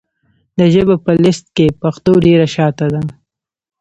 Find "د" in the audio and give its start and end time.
0.57-0.59